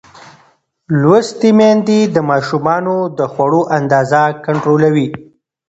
لوستې 0.99 1.49
میندې 1.57 1.99
د 2.15 2.17
ماشومانو 2.29 2.95
د 3.17 3.19
خوړو 3.31 3.61
اندازه 3.77 4.21
کنټرولوي. 4.45 5.07